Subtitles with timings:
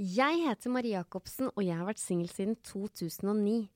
[0.00, 3.66] Jeg heter Marie Jacobsen, og jeg har vært singel siden 2009.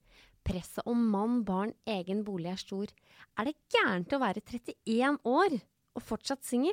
[0.41, 2.88] Presset om mann, barn, egen bolig er stor.
[3.37, 5.59] Er det gærent å være 31 år
[5.92, 6.73] og fortsatt singel?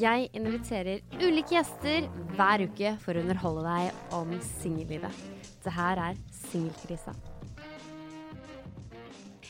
[0.00, 5.20] Jeg inviterer ulike gjester hver uke for å underholde deg om singellivet.
[5.60, 7.12] Det her er Singelkrisa.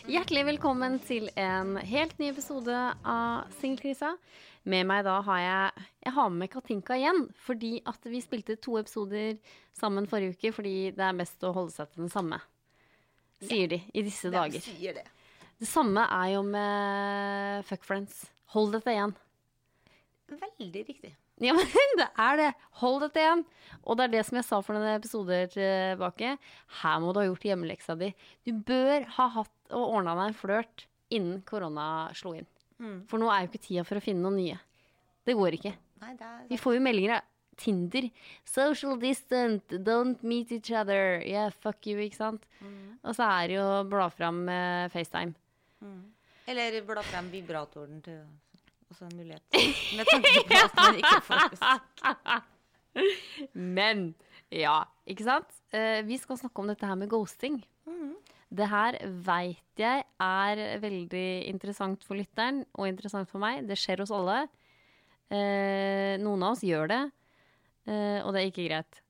[0.04, 2.74] Hjertelig velkommen til en helt ny episode
[3.06, 4.16] av Singelkrisa.
[4.64, 8.78] Med meg da har jeg Jeg har med Katinka igjen, fordi at vi spilte to
[8.80, 9.36] episoder
[9.76, 12.40] sammen forrige uke fordi det er best å holde seg til den samme.
[13.44, 14.62] Sier de i disse dager.
[14.64, 15.04] sier det.
[15.60, 18.24] Det samme er jo med Fuck Friends.
[18.54, 19.12] Hold dette igjen.
[20.30, 21.12] Veldig riktig.
[21.42, 22.48] Ja, men det er det.
[22.80, 23.44] Hold dette igjen.
[23.82, 26.36] Og det er det som jeg sa for noen episoder tilbake.
[26.80, 28.12] Her må du ha gjort hjemmeleksa di.
[28.46, 32.48] Du bør ha hatt og ordna deg en flørt innen korona slo inn.
[33.10, 34.58] For nå er jo ikke tida for å finne noen nye.
[35.24, 35.74] Det går ikke.
[36.04, 38.08] Nei, det er Vi får jo meldinger av Tinder.
[38.44, 41.20] Social distant, don't meet each other.
[41.22, 42.46] Yeah, fuck you, ikke sant?
[43.04, 45.34] Og så er det jo bla fram eh, FaceTime.
[46.50, 48.20] Eller bla fram vibratoren til
[48.90, 49.42] også en mulighet.
[49.96, 52.42] Med tanke på at man ikke får
[53.78, 54.04] Men
[54.54, 55.54] ja, ikke sant?
[55.74, 57.62] Eh, vi skal snakke om dette her med ghosting.
[58.54, 63.64] Det her veit jeg er veldig interessant for lytteren, og interessant for meg.
[63.66, 64.44] Det skjer hos alle.
[65.32, 67.00] Eh, noen av oss gjør det,
[67.88, 69.00] eh, og det er ikke greit.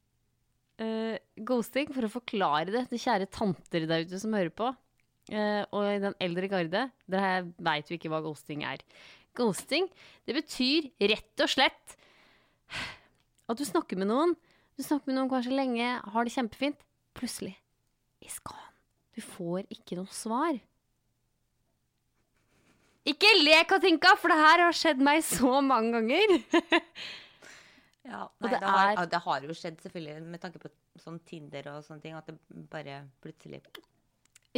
[0.80, 4.70] Eh, ghosting, for å forklare det til kjære tanter der ute som hører på,
[5.30, 8.80] eh, og i den eldre garde, dere veit jo ikke hva ghosting er.
[9.36, 9.90] Ghosting,
[10.26, 11.96] det betyr rett og slett
[13.50, 14.34] at du snakker med noen,
[14.74, 16.80] du snakker med noen kanskje lenge, har det kjempefint,
[17.14, 17.58] plutselig
[18.24, 18.63] is gone.
[19.14, 20.56] Du får ikke noe svar.
[23.04, 26.38] Ikke le, Katinka, for det her har skjedd meg så mange ganger.
[28.04, 30.68] Ja, nei, det det, har, er- det har jo skjedd, selvfølgelig, med tanke på
[31.00, 32.34] sånn Tinder og sånne ting, at det
[32.68, 33.62] bare plutselig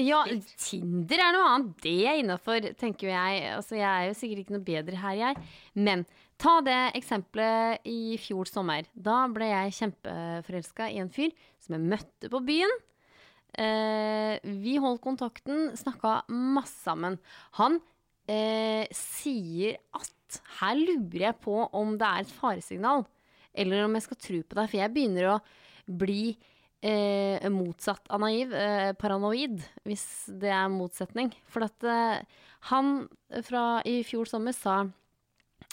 [0.03, 0.25] Ja,
[0.59, 1.77] Tinder er noe annet.
[1.85, 3.45] Det er innafor, tenker jeg.
[3.55, 5.45] Altså, jeg er jo sikkert ikke noe bedre her, jeg.
[5.79, 6.03] Men
[6.43, 8.91] ta det eksempelet i fjor sommer.
[8.99, 11.31] Da ble jeg kjempeforelska i en fyr
[11.63, 12.75] som jeg møtte på byen.
[13.57, 17.17] Eh, vi holdt kontakten, snakka masse sammen.
[17.61, 17.79] Han
[18.29, 23.07] eh, sier at her lurer jeg på om det er et faresignal,
[23.57, 25.39] eller om jeg skal tro på deg, for jeg begynner å
[25.87, 26.35] bli
[26.85, 30.07] eh, motsatt av naiv, eh, paranoid, hvis
[30.43, 31.33] det er motsetning.
[31.49, 33.07] For at eh, han
[33.47, 34.83] fra i fjor sommer sa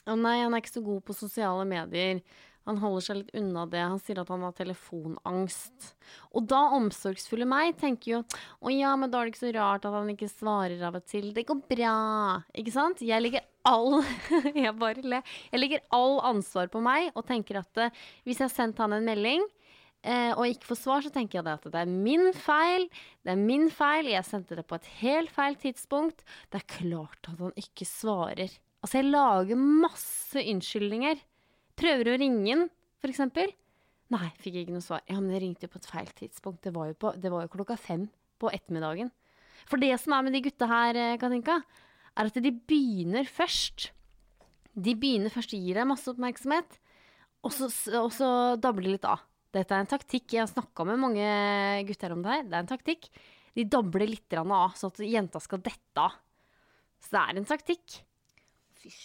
[0.04, 2.22] å nei, han er ikke så god på sosiale medier.
[2.70, 3.82] Han holder seg litt unna det.
[3.84, 5.90] Han sier at han har telefonangst.
[6.32, 8.22] Og da omsorgsfulle meg tenker jo
[8.64, 11.08] å ja, men da er det ikke så rart at han ikke svarer av og
[11.10, 11.32] til.
[11.36, 11.98] Det går bra.
[12.56, 13.04] Ikke sant?
[13.04, 14.02] Jeg legger all
[14.66, 15.36] Jeg bare ler.
[15.52, 17.94] Jeg legger all ansvar på meg og tenker at eh,
[18.24, 19.44] hvis jeg har sendt han en melding
[20.04, 22.88] eh, og ikke får svar, så tenker jeg at det er min feil.
[23.24, 24.12] Det er min feil.
[24.12, 26.24] Jeg sendte det på et helt feil tidspunkt.
[26.52, 28.52] Det er klart at han ikke svarer.
[28.84, 31.22] Altså, jeg lager masse unnskyldninger.
[31.80, 32.68] Prøver å ringe den,
[33.04, 33.52] eksempel.
[34.14, 35.02] Nei, fikk ikke noe svar.
[35.10, 36.62] Ja, men jeg ringte jo på et feil tidspunkt.
[36.66, 38.06] Det var på, det var jo klokka fem
[38.42, 39.10] på ettermiddagen.
[39.70, 41.62] For det som er med de gutta her, eh, Katinka,
[42.14, 43.90] er at de begynner først.
[44.74, 46.80] De begynner først å gi deg masse oppmerksomhet,
[47.44, 47.70] og så,
[48.00, 48.28] og så
[48.62, 49.24] dabler de litt av.
[49.54, 50.32] Dette er en taktikk.
[50.34, 51.26] Jeg har snakka med mange
[51.88, 52.46] gutter om det her.
[52.48, 53.10] Det er en taktikk.
[53.54, 56.16] De dabler litt av, sånn at jenta skal dette av.
[57.04, 58.00] Så det er en taktikk.
[58.82, 59.04] Fysj.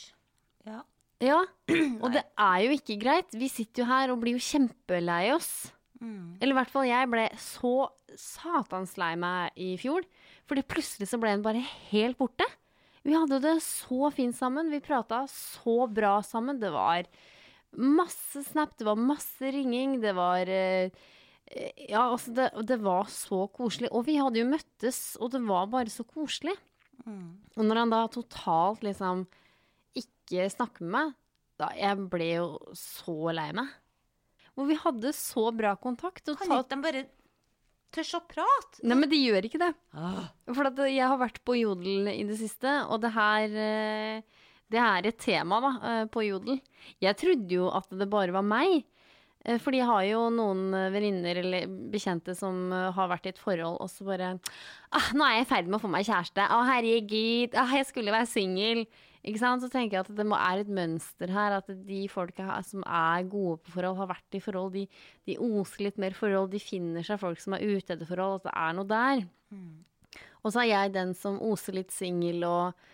[0.68, 0.80] Ja.
[1.24, 1.40] Ja,
[2.02, 3.34] og det er jo ikke greit.
[3.34, 5.72] Vi sitter jo her og blir jo kjempelei oss.
[6.38, 7.72] Eller i hvert fall jeg ble så
[8.14, 10.06] satans lei meg i fjor.
[10.48, 12.46] Fordi plutselig så ble den bare helt borte.
[13.02, 14.70] Vi hadde det så fint sammen.
[14.70, 16.60] Vi prata så bra sammen.
[16.62, 17.08] Det var
[17.74, 20.88] masse snap, det var masse ringing, det var eh,
[21.88, 23.90] Ja, altså, det, det var så koselig.
[23.92, 26.54] Og vi hadde jo møttes, og det var bare så koselig.
[27.56, 29.26] Og når han da totalt liksom
[30.28, 31.14] ikke snakker med meg,
[31.58, 32.48] da jeg ble jo
[32.78, 33.70] så lei meg.
[34.54, 36.26] Hvor vi hadde så bra kontakt.
[36.28, 37.04] Og Kan ikke de bare
[37.94, 38.82] tørs å prate?
[38.82, 39.72] Nei, men de gjør ikke det.
[39.94, 40.28] Ah.
[40.50, 45.06] For jeg har vært på Jodel i det siste, og det her eh, Det er
[45.08, 46.58] et tema da, eh, på Jodel.
[47.00, 48.82] Jeg trodde jo at det bare var meg.
[49.48, 53.32] For Fordi jeg har jo noen eh, venninner eller bekjente som eh, har vært i
[53.32, 56.08] et forhold, og så bare ah, 'Nå er jeg i ferd med å få meg
[56.08, 56.42] kjæreste.
[56.42, 57.54] Å, herregud.
[57.54, 58.84] Ah, jeg skulle være singel.'
[59.26, 59.64] Ikke sant?
[59.64, 61.58] Så tenker jeg at det må, er et mønster her.
[61.58, 64.84] At de folka som er gode på forhold, har vært i forhold, de,
[65.28, 66.52] de oser litt mer forhold.
[66.54, 68.40] De finner seg folk som er ute etter forhold.
[68.40, 69.26] At det er noe der.
[70.44, 72.86] Og så er jeg den som oser litt singel og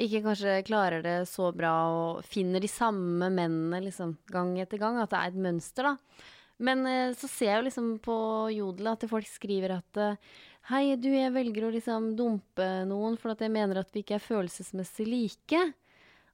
[0.00, 5.00] ikke kanskje klarer det så bra og finner de samme mennene liksom gang etter gang.
[5.00, 6.28] At det er et mønster, da.
[6.60, 8.16] Men eh, så ser jeg jo liksom på
[8.52, 10.32] Jodel at folk skriver at eh,
[10.68, 14.18] Hei, du, jeg velger å liksom dumpe noen for at jeg mener at vi ikke
[14.18, 15.62] er følelsesmessig like.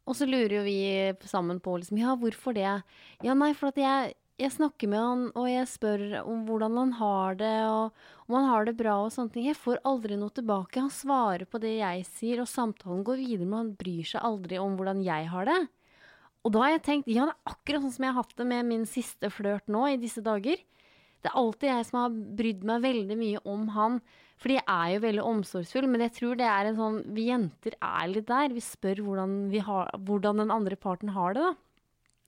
[0.06, 0.78] Og så lurer jo vi
[1.26, 2.67] sammen på liksom, ja, hvorfor det?
[3.25, 4.12] Ja, nei, for at jeg,
[4.43, 8.50] jeg snakker med han, og jeg spør om hvordan han har det, og om han
[8.50, 9.49] har det bra og sånne ting.
[9.49, 10.84] Jeg får aldri noe tilbake.
[10.84, 14.61] Han svarer på det jeg sier, og samtalen går videre, men han bryr seg aldri
[14.62, 15.61] om hvordan jeg har det.
[16.46, 18.50] Og da har jeg tenkt, ja, det er akkurat sånn som jeg har hatt det
[18.52, 20.61] med min siste flørt nå i disse dager.
[21.26, 23.99] Det er alltid jeg som har brydd meg veldig mye om han,
[24.38, 27.75] fordi jeg er jo veldig omsorgsfull, men jeg tror det er en sånn Vi jenter
[27.82, 28.52] er litt der.
[28.55, 31.55] Vi spør hvordan, vi har, hvordan den andre parten har det, da.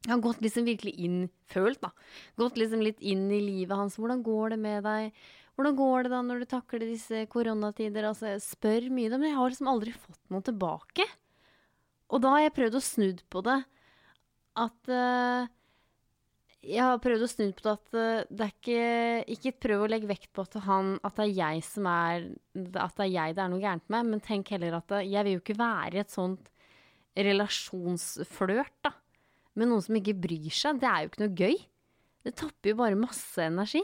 [0.06, 1.18] Jeg har gått liksom virkelig inn,
[1.50, 1.90] følt da,
[2.38, 3.98] gått liksom litt inn i livet hans.
[3.98, 5.22] Hvordan går det med deg?
[5.58, 8.06] Hvordan går det da når du takler disse koronatider?
[8.06, 11.06] Altså, jeg spør mye, men jeg har liksom aldri fått noe tilbake.
[12.08, 13.58] Og da har jeg prøvd å snudd på det.
[14.58, 15.50] At eh,
[16.66, 19.88] Jeg har prøvd å snu på det at eh, det er ikke Ikke prøv å
[19.88, 22.24] legge vekt på at, han, at det er jeg som er
[22.74, 25.24] At det er jeg det er noe gærent med, men tenk heller at det, jeg
[25.24, 26.50] vil jo ikke være i et sånt
[27.18, 28.92] relasjonsflørt, da.
[29.58, 30.78] Med noen som ikke bryr seg.
[30.82, 31.56] Det er jo ikke noe gøy.
[32.26, 33.82] Det tapper jo bare masse energi.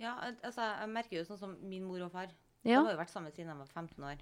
[0.00, 2.28] Ja, altså, jeg merker jo sånn som min mor og far.
[2.66, 2.80] Ja.
[2.82, 4.20] De har jo vært sammen siden de var 15 år.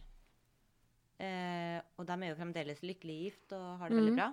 [1.20, 4.20] Eh, og de er jo fremdeles lykkelig gift og har det veldig Mhm.
[4.20, 4.30] bra.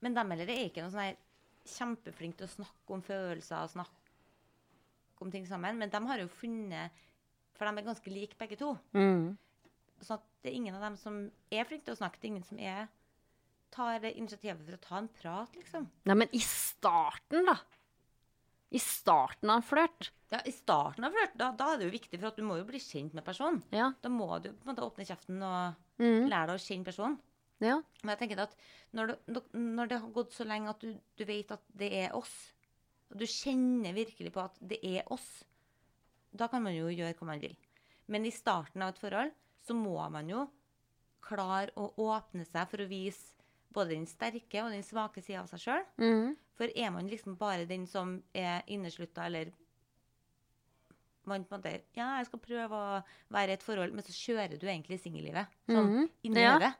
[0.00, 1.16] Men de heller er ikke noe sånn her
[1.76, 5.76] kjempeflinke til å snakke om følelser og snakke om ting sammen.
[5.80, 6.92] Men de har jo funnet
[7.56, 8.70] For de er ganske like begge to.
[8.96, 9.34] Mm.
[10.00, 11.18] Så det er ingen av dem som
[11.52, 12.16] er flinke til å snakke.
[12.22, 12.86] Det er ingen som er,
[13.70, 15.84] tar initiativet for å ta en prat, liksom.
[16.08, 17.58] Nei, men i starten, da.
[18.72, 20.08] I starten av en flørt.
[20.32, 22.56] Ja, I starten av flørt, da, da er det jo viktig, for at du må
[22.56, 23.60] jo bli kjent med personen.
[23.74, 23.90] Ja.
[24.00, 26.30] Da må du på en måte åpne kjeften og Mm.
[26.32, 27.18] lære deg å kjenne personen.
[27.60, 27.76] Ja.
[28.02, 28.56] Men jeg tenker at
[28.96, 32.16] når, du, når det har gått så lenge at du, du vet at det er
[32.16, 32.32] oss,
[33.10, 35.28] og du kjenner virkelig på at det er oss,
[36.30, 37.56] da kan man jo gjøre hva man vil.
[38.10, 39.34] Men i starten av et forhold
[39.66, 40.46] så må man jo
[41.24, 43.36] klare å åpne seg for å vise
[43.74, 45.84] både den sterke og den svake sida av seg sjøl.
[46.02, 46.36] Mm.
[46.58, 49.52] For er man liksom bare den som er inneslutta, eller
[51.28, 53.00] man på en måte Ja, jeg skal prøve å
[53.32, 56.08] være i et forhold, men så kjører du egentlig singellivet sånn mm.
[56.26, 56.72] inni Ja.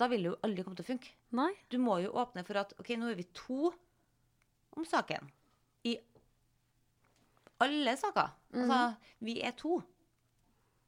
[0.00, 1.12] Da vil det jo aldri komme til å funke.
[1.36, 1.50] Nei.
[1.68, 3.68] Du må jo åpne for at OK, nå er vi to
[4.78, 5.28] om saken.
[5.84, 5.98] I
[7.60, 8.30] alle saker.
[8.56, 8.78] Altså,
[9.20, 9.80] vi er to.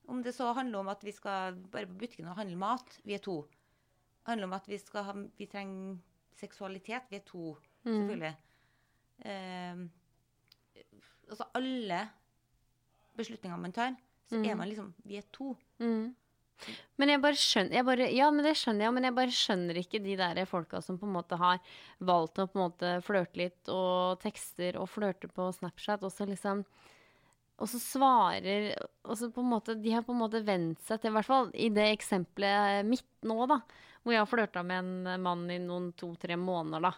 [0.09, 3.15] Om det så handler om at vi skal bare på butikken og handle mat, vi
[3.15, 3.43] er to.
[4.23, 5.99] Det handler om at vi, skal ha, vi trenger
[6.39, 7.53] seksualitet, vi er to,
[7.85, 8.33] selvfølgelig.
[9.29, 9.85] Eh,
[11.29, 12.01] altså alle
[13.17, 13.95] beslutninger man tar,
[14.29, 15.53] så er man liksom Vi er to.
[15.79, 16.15] Mm.
[17.01, 19.79] Men jeg bare skjønner jeg bare, Ja, men det skjønner jeg, men jeg bare skjønner
[19.81, 21.59] ikke de der folka som på en måte har
[21.99, 26.29] valgt å på en måte flørte litt og tekster og flørte på Snapchat, og så
[26.29, 26.65] liksom
[27.63, 28.73] og så svarer
[29.05, 31.29] og så på en måte, De har på en måte vent seg til, i hvert
[31.29, 33.61] fall i det eksempelet mitt nå, da,
[34.03, 36.93] hvor jeg har flørta med en mann i noen to-tre måneder, da.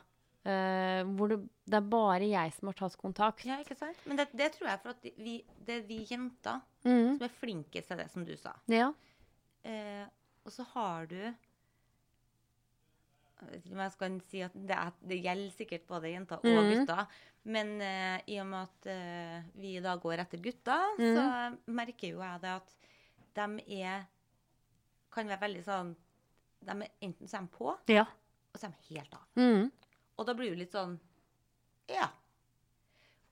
[0.45, 3.45] Uh, hvor det, det er bare jeg som har tatt kontakt.
[3.49, 3.97] Ja, ikke sant?
[4.05, 7.14] Men det, det tror jeg for at vi, det er vi jenter Mm.
[7.17, 8.50] som er flinkest til det, som du sa.
[8.69, 8.90] Ja.
[9.64, 10.06] Eh,
[10.44, 11.21] og så har du
[13.40, 16.40] Jeg vet ikke om jeg skal si at det, er, det gjelder sikkert både jenter
[16.40, 16.71] og mm.
[16.71, 17.16] gutter.
[17.44, 21.11] Men eh, i og med at eh, vi da går etter gutter, mm.
[21.16, 22.76] så merker jo jeg det at
[23.35, 24.11] de er
[25.14, 25.90] Kan være veldig sånn
[26.64, 29.26] de er, Enten så er de på, og så er de helt av.
[29.37, 29.68] Mm.
[30.14, 30.97] Og da blir du litt sånn
[31.90, 32.09] Ja.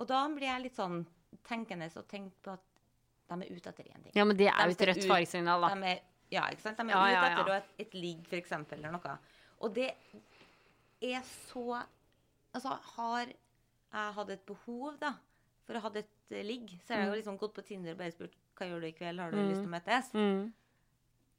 [0.03, 1.05] Og da blir jeg litt sånn
[1.47, 2.69] tenkende og tenker på at
[3.33, 4.13] de er ute etter én ting.
[4.15, 5.73] ja, men det er De jo et rødt faresignal, da.
[5.73, 6.01] De er,
[6.33, 6.79] ja, ikke sant?
[6.81, 7.55] De er Ja, ute etter ja.
[7.55, 7.61] ja.
[7.63, 9.17] et, et ligg, eksempel, eller noe.
[9.63, 9.91] Og det
[11.03, 11.21] er
[11.53, 11.83] så
[12.53, 15.15] Altså, har jeg hatt et behov, da,
[15.65, 18.01] for å ha et eh, ligg, så har jeg jo liksom gått på Tinder og
[18.03, 20.11] bare spurt hva gjør du i kveld, har du lyst til å møtes?
[20.13, 20.43] Mm.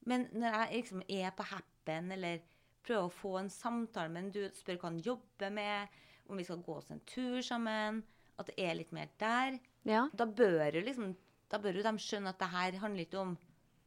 [0.09, 2.41] Men når jeg liksom er på Happen, eller
[2.83, 5.93] prøver å få en samtale med en dude, spør hva han jobber med,
[6.33, 8.01] om vi skal gå oss en tur sammen,
[8.41, 10.07] at det er litt mer der, Ja.
[10.13, 11.13] da bør jo liksom
[11.53, 13.35] Da bør jo de skjønne at det her handler ikke om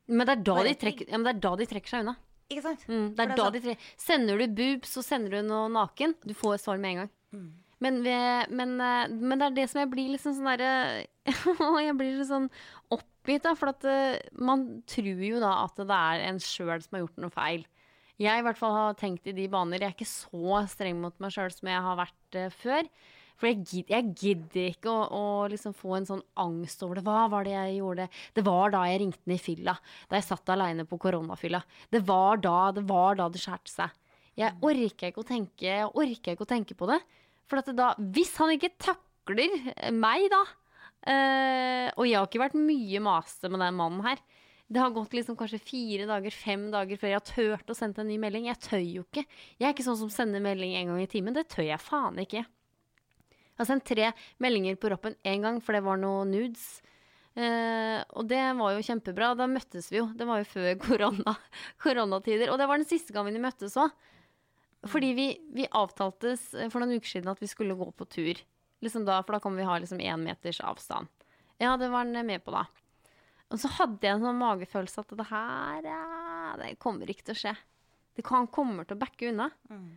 [0.08, 2.16] Men det er da de trekker, ja, men det er da de trekker seg unna.
[2.46, 2.82] Ikke sant?
[2.86, 3.92] Mm, det er det er da sånn- de trekker.
[3.98, 6.14] Sender du boobs, så sender du noe naken.
[6.25, 7.10] Du får svar med en gang.
[7.34, 7.48] Mm.
[7.84, 11.06] Men, ved, men, eh, men det er det som jeg blir liksom sånn derre
[11.84, 12.46] Jeg blir litt sånn
[12.94, 13.52] oppgitt, da.
[13.58, 17.18] For at eh, man tror jo da at det er en sjøl som har gjort
[17.18, 17.66] noe feil.
[18.16, 19.82] Jeg i hvert fall har tenkt i de baner.
[19.82, 22.88] Jeg er ikke så streng mot meg sjøl som jeg har vært eh, før.
[23.37, 27.05] For jeg, gid, jeg gidder ikke å, å liksom få en sånn angst over det.
[27.07, 28.09] Hva var det jeg gjorde?
[28.37, 29.76] Det var da jeg ringte ned i fylla.
[30.09, 31.61] Da jeg satt aleine på koronafylla.
[31.93, 34.02] Det var da det var da det skjærte seg.
[34.37, 37.00] Jeg orker ikke å tenke, jeg orker ikke å tenke på det.
[37.49, 39.52] For at det da, hvis han ikke takler
[39.95, 44.21] meg, da øh, Og jeg har ikke vært mye maste med den mannen her.
[44.66, 48.02] Det har gått liksom kanskje fire dager, fem dager før jeg har turt å sende
[48.02, 48.49] en ny melding.
[48.50, 49.23] Jeg tør jo ikke.
[49.61, 51.37] Jeg er ikke sånn som sender melding en gang i timen.
[51.37, 52.43] Det tør jeg faen ikke.
[53.56, 54.10] Jeg har sendt tre
[54.42, 56.66] meldinger på Roppen én gang, for det var noe nudes.
[57.36, 59.32] Eh, og det var jo kjempebra.
[59.36, 60.10] Da møttes vi jo.
[60.16, 61.36] Det var jo før korona,
[61.82, 62.52] koronatider.
[62.52, 63.92] Og det var den siste gangen vi møttes òg.
[64.86, 68.42] Fordi vi, vi avtaltes for noen uker siden at vi skulle gå på tur.
[68.84, 71.08] Liksom da, for da kan vi ha liksom én meters avstand.
[71.56, 72.66] Ja, det var han med på, da.
[73.48, 77.36] Og så hadde jeg en sånn magefølelse at det her eh, det kommer ikke til
[77.36, 77.54] å skje.
[78.16, 79.50] Det han kommer til å backe unna.
[79.70, 79.88] Mm.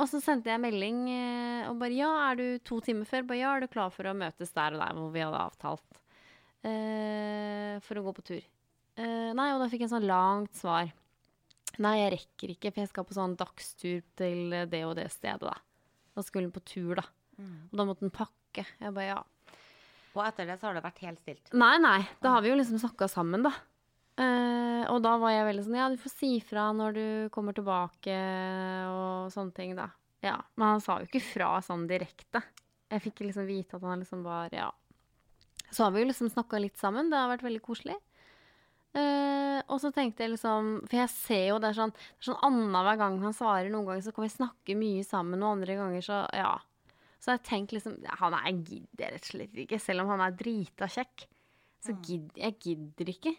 [0.00, 3.26] Og så sendte jeg melding eh, og bare ja, er du to timer før?
[3.28, 6.00] Bare ja, er du klar for å møtes der og der hvor vi hadde avtalt
[6.62, 8.44] Uh, for å gå på tur?
[8.94, 10.92] Uh, nei, og da fikk jeg en sånn langt svar.
[11.82, 15.42] Nei, jeg rekker ikke, for jeg skal på sånn dagstur til det og det stedet,
[15.42, 15.56] da.
[16.14, 17.06] Da skulle den på tur, da.
[17.40, 17.56] Mm.
[17.72, 18.66] Og da måtte den pakke.
[18.78, 19.18] Jeg bare ja.
[20.12, 21.52] Og etter det så har det vært helt stilt.
[21.56, 21.98] Nei, nei.
[22.22, 23.54] Da har vi jo liksom snakka sammen, da.
[24.20, 27.56] Eh, og da var jeg veldig sånn Ja, du får si fra når du kommer
[27.56, 28.16] tilbake,
[28.92, 29.88] og sånne ting, da.
[30.22, 30.36] Ja.
[30.56, 32.42] Men han sa jo ikke fra sånn direkte.
[32.92, 34.70] Jeg fikk liksom vite at han liksom var Ja.
[35.72, 37.08] Så har vi jo liksom snakka litt sammen.
[37.08, 37.96] Det har vært veldig koselig.
[38.92, 42.26] Uh, og så tenkte jeg liksom For jeg ser jo det er sånn, det er
[42.26, 43.70] sånn annenhver gang han svarer.
[43.72, 46.58] Noen ganger så kan vi snakke mye sammen, og andre ganger så Ja.
[47.22, 49.80] Så jeg tenkte liksom Han er gidder rett og slett ikke.
[49.80, 51.24] Selv om han er drita kjekk.
[51.82, 53.34] Så gidder jeg gidder ikke.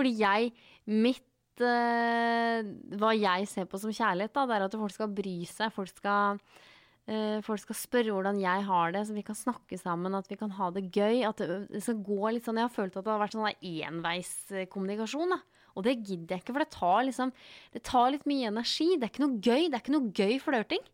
[0.00, 0.50] Fordi jeg
[0.90, 2.64] Mitt uh,
[2.98, 5.72] Hva jeg ser på som kjærlighet, da, det er at folk skal bry seg.
[5.76, 10.16] Folk skal uh, folk skal spørre hvordan jeg har det, så vi kan snakke sammen,
[10.16, 11.22] at vi kan ha det gøy.
[11.28, 13.50] At det, skal gå litt sånn Jeg har følt at det har vært sånn
[13.90, 15.36] enveiskommunikasjon.
[15.36, 15.42] da.
[15.78, 17.30] Og det gidder jeg ikke, for det tar liksom
[17.76, 18.88] Det tar litt mye energi.
[18.96, 19.68] Det er ikke noe gøy.
[19.68, 20.88] Det er ikke noe gøy flørting.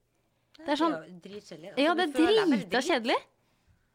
[0.56, 1.72] Det er sånn dritkjedelig.
[1.76, 3.16] Ja, Altså, det er veldig drita kjedelig.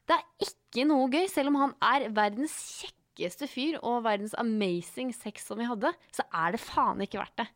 [0.09, 5.13] Det er ikke noe gøy, selv om han er verdens kjekkeste fyr og verdens amazing
[5.13, 7.47] sex som vi hadde, så er det faen ikke verdt det.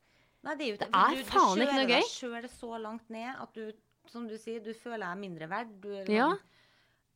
[0.45, 2.09] Nei, det er, jo, Det er du, du faen ikke kjører noe deg gøy.
[2.09, 3.71] sjøl så langt ned at du,
[4.07, 5.81] som du sier, du føler deg mindre verd.
[5.81, 6.27] Du, er Ja.
[6.29, 6.39] sånn,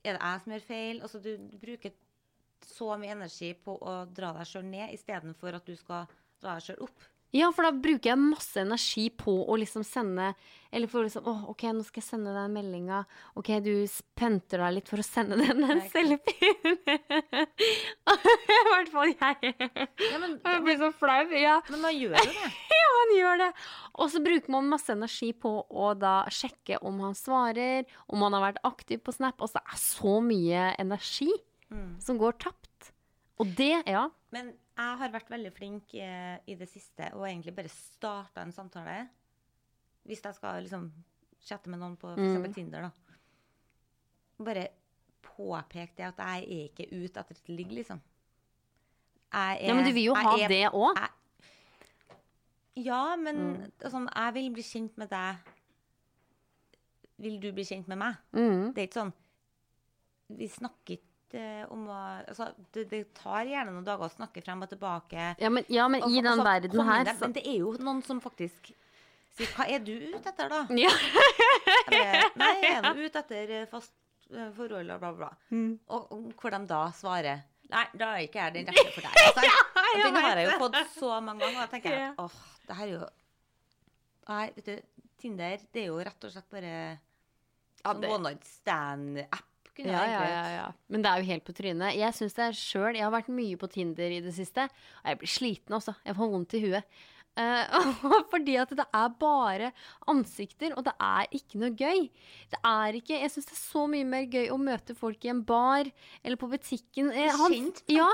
[0.04, 1.02] Er det jeg som gjør feil?
[1.02, 1.92] Altså, du, du bruker
[2.66, 6.08] så mye energi på å dra deg sjøl ned istedenfor at du skal
[6.42, 7.02] dra deg sjøl opp.
[7.36, 10.32] Ja, for da bruker jeg masse energi på å liksom sende
[10.74, 13.04] Eller for liksom Å, OK, nå skal jeg sende deg meldinga.
[13.38, 13.86] OK, du
[14.18, 15.86] penter deg litt for å sende den en Nei.
[18.10, 19.54] I hvert fall jeg.
[19.60, 21.22] Ja, men, Jeg blir så flau.
[21.38, 21.60] Ja.
[21.70, 22.54] men man gjør jo det.
[22.74, 23.50] Ja, han gjør det.
[24.00, 28.38] Og så bruker man masse energi på å da sjekke om han svarer, om han
[28.38, 29.38] har vært aktiv på Snap.
[29.42, 31.30] Altså, det er så mye energi
[31.70, 32.00] Mm.
[32.02, 32.88] som går tapt.
[33.38, 34.08] Og det, ja.
[34.34, 34.48] Men
[34.80, 39.10] jeg har vært veldig flink eh, i det siste og egentlig bare starta en samtale.
[40.08, 40.90] Hvis jeg skal liksom
[41.44, 42.38] chatte med noen på f.eks.
[42.40, 42.54] Mm.
[42.56, 43.18] Tinder, da.
[44.44, 44.68] Bare
[45.26, 48.00] påpek det at jeg er ikke ute etter et ligg, liksom.
[49.34, 49.76] Jeg er, ja.
[49.76, 51.02] Men du vil jo ha er- det òg.
[52.80, 53.72] Ja, men Mm.
[53.92, 55.36] sånn, jeg vil bli kjent med deg.
[57.20, 58.16] Vil du bli kjent med meg?
[58.32, 58.74] Mm.
[58.74, 59.14] Det er ikke sånn
[60.38, 64.42] Vi snakker ikke eh, om å altså, det, det tar gjerne noen dager å snakke
[64.46, 65.36] frem og tilbake.
[65.40, 67.74] Ja, men, ja, men Og- i den altså, verden her så Men det er jo
[67.80, 68.72] noen som faktisk
[69.38, 70.90] sier 'Hva er du ute etter, da?' ja.
[71.92, 73.94] Eller, 'Nei, jeg er nå ute etter eh, fast
[74.34, 75.30] eh, forhold', og bla, bla, bla.
[75.52, 75.80] Mm.
[75.90, 79.22] Og, og hvor de da svarer 'Nei, da er ikke jeg den rette for deg'.
[79.28, 79.42] Altså,
[79.90, 82.14] og den har jeg jo fått så mange ganger, og da tenker jeg Ja.
[82.18, 83.10] åh, det her er jo
[84.30, 84.82] Nei, vet du,
[85.20, 86.74] Tinder, det er jo rett og slett bare
[87.80, 89.49] Ja, sånn det- one night stand-app.
[89.80, 90.72] Kunne Ja, egentlig- ja, ja.
[90.90, 91.96] Men det er jo helt på trynet.
[91.98, 94.68] Jeg syns det er selv, jeg har vært mye på Tinder i det siste,
[95.04, 95.96] og jeg blir sliten også.
[96.06, 96.84] Jeg får vondt i huet.
[97.40, 97.92] Eh,
[98.34, 99.72] fordi at det er bare
[100.12, 102.10] ansikter, og det er ikke noe gøy.
[102.52, 105.32] Det er ikke Jeg syns det er så mye mer gøy å møte folk i
[105.32, 105.88] en bar
[106.24, 107.12] eller på butikken.
[107.14, 108.10] Eh, han- Kjent, ja,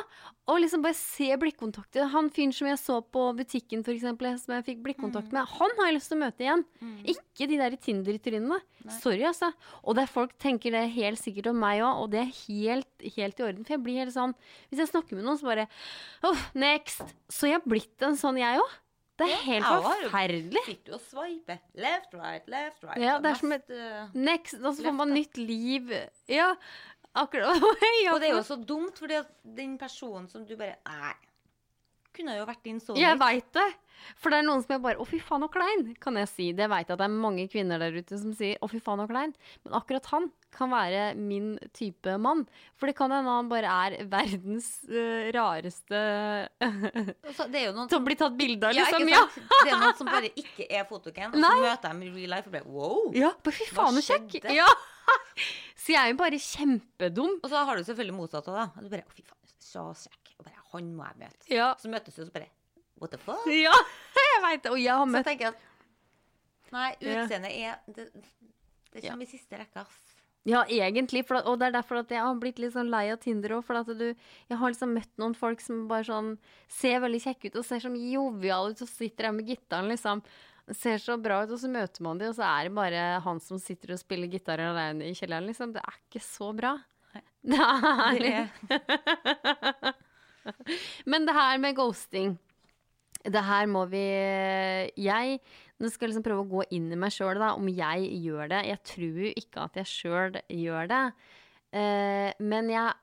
[0.47, 2.05] og liksom bare se blikkontakter.
[2.13, 5.73] Han fyren som jeg så på butikken, for eksempel, som jeg fikk blikkontakt med, han
[5.79, 6.65] har jeg lyst til å møte igjen.
[6.83, 6.95] Mm.
[7.15, 8.59] Ikke de der Tinder-trynene.
[9.01, 9.49] Sorry, altså.
[9.83, 13.09] Og det er folk tenker det helt sikkert om meg òg, og det er helt,
[13.17, 13.65] helt i orden.
[13.65, 14.35] For jeg blir helt sånn
[14.69, 15.65] Hvis jeg snakker med noen, så bare
[16.23, 17.01] Åh, next!
[17.27, 18.75] Så jeg har blitt en sånn, jeg òg.
[19.15, 20.63] Det er helt forferdelig.
[20.65, 22.99] Sitter du og sveiper left, right, left, right.
[22.99, 25.93] Ja, det er som mest, eh, Next, og så får man nytt liv.
[26.31, 26.49] Ja,
[27.15, 27.61] akkurat.
[28.03, 29.21] ja, Og det er jo så dumt, fordi
[29.55, 31.13] den personen som du bare Nei.
[32.15, 33.03] Kunne jo vært din soulmate.
[33.03, 33.65] Jeg veit det.
[34.19, 36.49] For det er noen som er bare Å, fy faen, så klein, kan jeg si.
[36.55, 39.03] Det veit jeg at det er mange kvinner der ute som sier å, fy faen,
[39.03, 39.35] så klein.
[39.63, 42.45] Men akkurat han kan være min type mann.
[42.79, 45.99] For det kan hende han bare er verdens uh, rareste
[47.37, 49.05] så- det er jo noen Som blir tatt bilde av, Ja, liksom.
[49.05, 49.23] ikke Ja.
[49.65, 52.33] Det er noen som bare ikke er fotogen, og så møter jeg dem i real
[52.37, 53.11] life og blir wow.
[53.15, 53.31] ja.
[53.43, 54.49] bare fy faen, så kjekk.
[54.55, 54.67] Ja.
[55.85, 57.33] Så jeg er jo bare kjempedum.
[57.43, 58.63] Og så har du selvfølgelig motsatt av det.
[58.79, 60.31] Og du bare fy faen, så kjekk.
[60.39, 61.49] Og bare han må jeg møte.
[61.53, 61.67] Ja.
[61.77, 62.47] Så møtes du, og så bare
[63.03, 63.43] what the fuck?
[63.51, 63.75] ja.
[64.25, 64.71] Jeg veit det.
[64.73, 67.19] Og jeg har Så møtt jeg tenker at Nei, Ja.
[67.21, 68.07] utseendet er Det,
[68.95, 69.11] det Ja.
[69.11, 70.04] kommer i siste rekke, ass.
[70.45, 71.23] Ja, egentlig.
[71.25, 73.63] For, og det er derfor at jeg har blitt litt sånn lei av Tinder òg.
[73.65, 76.35] For at du Jeg har liksom møtt noen folk som bare sånn
[76.69, 80.21] ser veldig kjekke ut og ser så joviale ut, og sitter der med gitaren, liksom.
[80.73, 83.41] Ser så bra ut, og så møter man dem, og så er det bare han
[83.41, 85.73] som sitter og spiller gitar alene i kjelleren, liksom.
[85.73, 86.77] Det er ikke så bra.
[87.15, 87.21] Nei.
[87.45, 88.49] Det er litt
[91.09, 92.35] Men det her med ghosting
[93.23, 94.01] Det her må vi
[94.99, 95.39] Jeg
[95.81, 98.61] nå skal jeg liksom prøve å gå inn i meg sjøl, om jeg gjør det.
[98.69, 101.01] Jeg tror jo ikke at jeg sjøl gjør det.
[101.75, 102.93] Eh, men jeg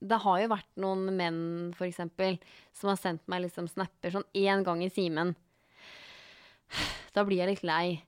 [0.00, 1.40] Det har jo vært noen menn,
[1.76, 2.38] eksempel,
[2.72, 5.34] som har sendt meg liksom snapper sånn én gang i timen.
[7.12, 8.00] Da blir jeg litt lei.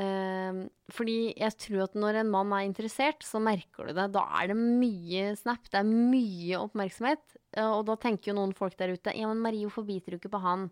[0.00, 4.08] Eh, fordi jeg tror at når en mann er interessert, så merker du det.
[4.14, 7.22] Da er det mye snap, det er mye oppmerksomhet.
[7.54, 10.18] Eh, Og da tenker jo noen folk der ute Ja, men Marie, hvorfor biter du
[10.18, 10.70] ikke på han?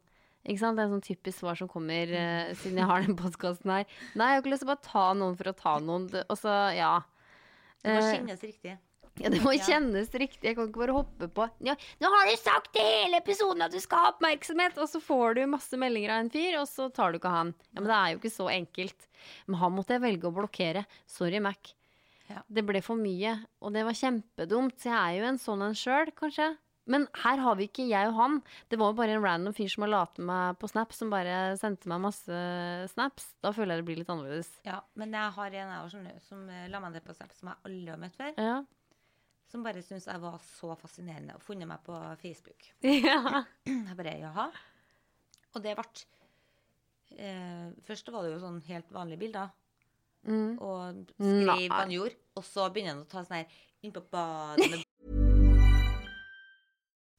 [0.49, 0.79] Ikke sant?
[0.81, 3.87] Det er sånn typisk svar som kommer uh, siden jeg har den podkasten her.
[4.17, 6.07] Nei, jeg har ikke lyst til å bare ta noen for å ta noen.
[6.25, 6.93] Og så, ja.
[7.85, 8.77] det må Eh, kjennes riktig.
[9.21, 10.45] ja, det må kjennes riktig.
[10.47, 13.73] Jeg kan ikke bare hoppe på ja, 'Nå har du sagt i hele episoden at
[13.75, 16.87] du skal ha oppmerksomhet!' Og så får du masse meldinger av en fyr, og så
[16.95, 17.53] tar du ikke han.
[17.75, 19.09] Ja, Men det er jo ikke så enkelt.
[19.47, 20.87] Men han måtte jeg velge å blokkere.
[21.07, 21.75] Sorry, Mac.
[22.29, 22.43] Ja.
[22.49, 24.79] Det ble for mye, og det var kjempedumt.
[24.81, 26.57] Så jeg er jo en sånn en sjøl, kanskje.
[26.89, 28.39] Men her har vi ikke jeg og han.
[28.73, 31.37] Det var jo bare en random fyr som har latt meg på Snap, som bare
[31.61, 32.41] sendte meg masse
[32.95, 33.29] snaps.
[33.45, 34.51] Da føler jeg det blir litt annerledes.
[34.67, 37.53] Ja, men jeg har en jeg som, som eh, la meg ned på Snap, som
[37.53, 38.33] jeg aldri har møtt før.
[38.41, 38.59] Ja.
[39.49, 42.67] Som bare syntes jeg var så fascinerende, og funnet meg på Facebook.
[43.09, 43.45] ja.
[43.69, 44.49] Jeg bare, jaha.
[45.57, 45.87] Og det ble
[47.17, 49.55] eh, Først var det jo sånn helt vanlige bilder,
[50.29, 50.59] Mm.
[50.61, 52.17] og skrive hva han gjorde.
[52.37, 53.53] Og så begynner han å ta sånn her
[53.87, 54.83] inn på badet med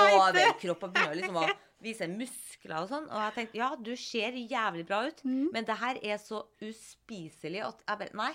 [0.00, 1.46] Overkropp og begynner liksom å
[1.86, 3.06] vise muskler og sånn.
[3.12, 7.62] Og jeg tenkte ja, du ser jævlig bra ut, men det her er så uspiselig
[7.66, 8.32] at jeg bare Nei.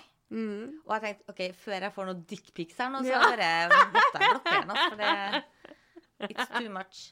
[0.86, 3.20] Og jeg tenkte OK, før jeg får noen dickpics her nå, så Ja.
[3.20, 3.48] bare
[3.92, 4.76] måtte jeg blokkeren.
[4.88, 7.10] For det It's too much.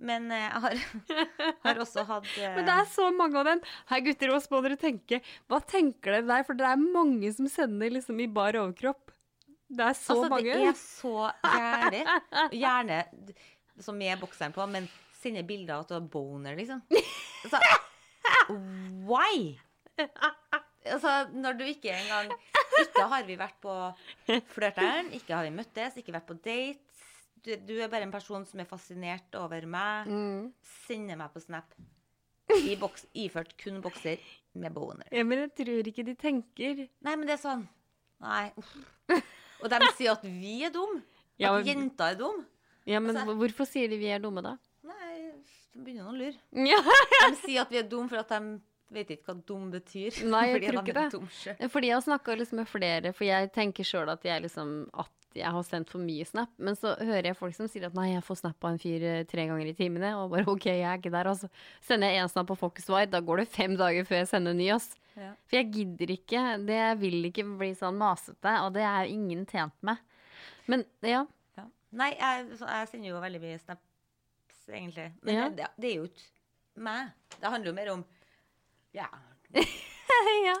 [0.00, 0.76] Men eh, jeg har,
[1.64, 2.54] har også hatt uh...
[2.56, 3.60] Men det er så mange av dem.
[3.90, 5.18] Hei, gutter, hva må dere tenke?
[5.48, 6.44] Hva tenker dere der?
[6.48, 9.12] For det er mange som sender liksom i bar overkropp.
[9.70, 10.54] Det er så altså, mange.
[10.58, 12.30] Det er så gærent.
[12.62, 13.04] Gjerne
[13.80, 14.88] som med bokseren på, men
[15.20, 16.82] sender bilder av at du har boner, liksom.
[17.44, 17.60] Altså,
[19.08, 19.56] why?
[20.00, 22.30] Altså, når du ikke engang
[22.80, 23.72] Ikke har vi vært på
[24.54, 26.80] flørteren, ikke har vi møttes, ikke vært på date.
[27.40, 30.08] Du, du er bare en person som er fascinert over meg.
[30.08, 30.46] Mm.
[30.86, 31.76] Sender meg på Snap.
[32.50, 34.20] I boks, iført kun bokser
[34.58, 35.06] med boner.
[35.12, 37.68] Ja, men jeg tror ikke de tenker Nei, men det er sånn
[38.20, 38.72] Nei, uff.
[39.62, 41.02] Og de sier at vi er dumme.
[41.40, 42.44] Ja, At jenter er dumme.
[42.88, 44.56] Ja, men Altså- hvorfor sier de vi er dumme, da?
[44.84, 45.30] Nei,
[45.74, 46.34] de begynner å lure.
[46.68, 46.80] Ja,
[47.30, 50.16] De sier at vi er dumme for at de vet ikke hva dum betyr.
[50.26, 51.70] Nei, jeg Fordi tror ikke de det.
[51.70, 55.10] Fordi jeg har snakka liksom med flere, for jeg tenker sjøl at jeg liksom at
[55.34, 56.50] jeg har sendt for mye snap.
[56.58, 59.04] Men så hører jeg folk som sier at nei, jeg får snap av en fyr
[59.06, 60.10] eh, tre ganger i timene.
[60.18, 61.50] Og bare ok, jeg er ikke der, altså.
[61.86, 64.30] Sender jeg én snap og får ikke svar, da går det fem dager før jeg
[64.32, 64.88] sender en ny, ass.
[65.14, 65.32] Ja.
[65.50, 66.42] For jeg gidder ikke.
[66.66, 70.02] Det vil ikke bli sånn masete, og det er ingen tjent med.
[70.70, 71.24] Men ja.
[71.58, 71.66] Ja.
[71.98, 75.10] Nei, jeg, jeg sender jo veldig mye snaps, egentlig.
[75.26, 75.48] Men Ja.
[75.62, 76.28] det, det er jo ikke
[76.86, 77.10] meg.
[77.36, 78.04] Det handler jo mer om
[78.98, 79.06] ja,
[80.46, 80.56] ja.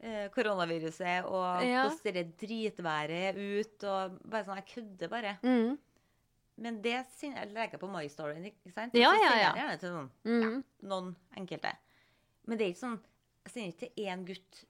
[0.00, 1.88] Eh, koronaviruset og Ja.
[1.88, 5.38] hvordan det dritværet er ut, og bare sånn Jeg kødder bare.
[5.42, 5.78] Mm.
[6.60, 8.94] Men det legger jeg på My Story, ikke sant?
[8.94, 9.52] Ja, ja, ja.
[9.70, 10.64] jeg til noen, Mm.
[10.82, 11.72] noen enkelte.
[12.46, 13.00] Men det er ikke sånn
[13.44, 14.64] Jeg sender ikke til én gutt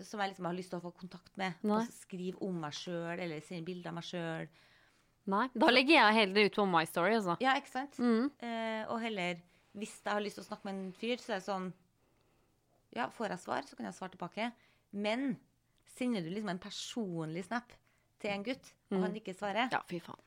[0.00, 1.54] som jeg liksom har lyst til å få kontakt med.
[1.62, 1.80] Nei.
[1.82, 4.48] Og skrive om meg sjøl, eller sende bilder av meg sjøl.
[5.26, 5.48] Nei.
[5.54, 7.36] Da legger jeg heller ut på My Story, altså.
[7.40, 7.96] Ja, ikke sant?
[7.98, 8.30] Mm.
[8.42, 9.36] Eh, og heller,
[9.76, 11.72] hvis jeg har lyst til å snakke med en fyr, så er det sånn
[12.96, 14.50] Ja, får jeg svar, så kan jeg svare tilbake.
[14.92, 15.36] Men
[15.96, 17.72] sender du liksom en personlig snap
[18.22, 20.20] til en gutt, og han ikke svarer, Ja, fy faen.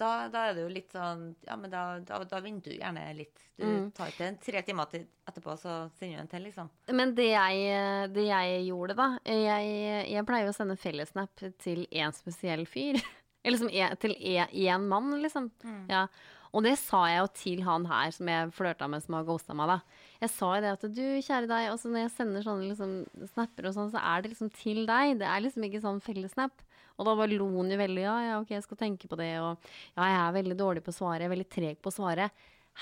[0.00, 3.02] da, da er det jo litt sånn Ja, men da, da, da venter du gjerne
[3.14, 3.36] litt.
[3.58, 3.90] Du Mm.
[3.92, 6.70] tar ikke en tre timer til, etterpå, så sender du en til, liksom.
[6.88, 12.12] Men det jeg, det jeg gjorde, da Jeg, jeg pleier å sende fellesnap til én
[12.16, 12.96] spesiell fyr.
[13.44, 15.50] Eller liksom en, til én mann, liksom.
[15.88, 16.06] Ja.
[16.52, 19.54] Og det sa jeg jo til han her som jeg flørta med, som har ghosta
[19.54, 19.80] meg, da.
[20.20, 22.90] Jeg sa jo det at du, kjære deg, altså når jeg sender sånne liksom,
[23.32, 25.14] snapper og sånn, så er det liksom til deg.
[25.22, 26.66] Det er liksom ikke sånn fellessnap.
[27.00, 28.02] Og da bare lo hun jo veldig.
[28.04, 29.30] Ja, ja, ok, jeg skal tenke på det.
[29.40, 29.56] Og
[29.96, 31.22] ja, jeg er veldig dårlig på å svare.
[31.22, 32.28] Jeg er veldig treg på å svare.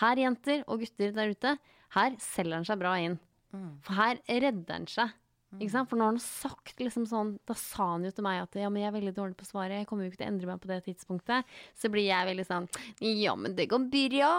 [0.01, 1.55] Her, jenter og gutter der ute,
[1.94, 3.14] her selger han seg bra inn.
[3.87, 5.14] For her redder han seg.
[5.57, 5.89] Ikke sant?
[5.89, 8.69] For når han har sagt liksom sånn, da sa han jo til meg at ja,
[8.69, 10.61] men jeg er veldig dårlig på svaret, jeg kommer jo ikke til å endre meg
[10.61, 11.55] på det tidspunktet.
[11.79, 12.69] Så blir jeg veldig sånn
[13.01, 14.35] ja, men det går bra.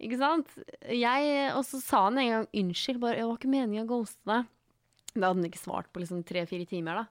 [0.00, 0.54] Ikke sant?
[0.88, 4.32] Jeg, og så sa han en gang unnskyld, bare det var ikke meningen å ghoste
[4.32, 4.48] deg.
[5.12, 7.04] Da hadde han ikke svart på liksom tre-fire timer, da.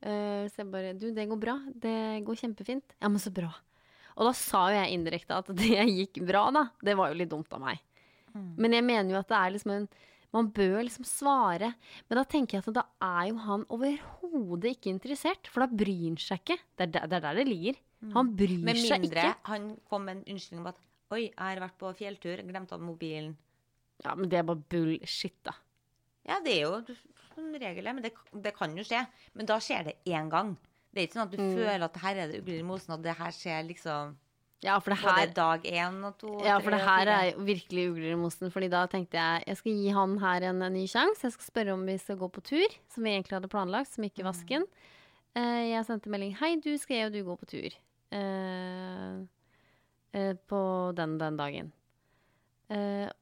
[0.00, 1.56] Eh, så jeg bare Du, det går bra.
[1.74, 2.94] Det går kjempefint.
[3.00, 3.50] Ja, men så bra.
[4.14, 6.68] Og da sa jo jeg indirekte at det gikk bra, da.
[6.78, 7.82] Det var jo litt dumt av meg.
[8.30, 9.86] Men jeg mener jo at det er liksom en
[10.32, 11.72] Man bør liksom svare.
[12.08, 15.48] Men da tenker jeg at da er jo han overhodet ikke interessert.
[15.50, 16.58] For da bryr han seg ikke.
[16.78, 17.80] Det er der det, er der det ligger.
[18.14, 20.78] Han bryr seg Med seg mindre han kom med en unnskyldning om at
[21.10, 23.32] Oi, jeg har vært på fjelltur, glemte av mobilen.
[24.04, 25.56] Ja, men det er bare bullshit, da.
[26.22, 26.94] Ja, det er jo
[27.34, 28.12] som regel, men det,
[28.44, 29.00] det kan jo skje.
[29.34, 30.52] Men da skjer det én gang.
[30.94, 31.50] Det er ikke sånn at du Mm.
[31.58, 34.14] føler at her er det ugler i mosen, og det her skjer liksom
[34.60, 37.38] Ja, for det både her dag én og to og Ja, for det her er
[37.40, 38.50] virkelig ugler i mosen.
[38.52, 41.24] Fordi da tenkte jeg jeg skal gi han her en, ny sjanse.
[41.24, 44.04] Jeg skal spørre om vi skal gå på tur, som vi egentlig hadde planlagt, som
[44.04, 44.66] gikk i vasken.
[45.38, 47.78] Eh, jeg sendte melding 'Hei, du, skal jeg og du gå på tur?'
[48.10, 49.22] Uh,
[50.18, 50.60] uh, på
[50.96, 51.72] den den dagen.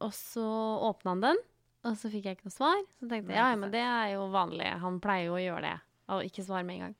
[0.00, 0.44] Og så
[0.88, 1.38] åpna han den,
[1.84, 2.80] og så fikk jeg ikke noe svar.
[2.98, 4.66] Så tenkte jeg ja, ja, men det er jo vanlig.
[4.80, 5.76] Han pleier jo å gjøre det.
[6.08, 6.96] Og ikke svare med en gang.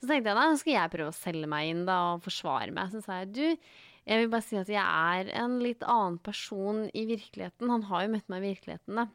[0.00, 2.90] Så tenkte jeg da skal jeg prøve å selge meg inn da, og forsvare meg.
[2.92, 3.70] Så sa jeg du,
[4.06, 7.72] jeg vil bare si at jeg er en litt annen person i virkeligheten.
[7.72, 9.08] Han har jo møtt meg i virkeligheten, da.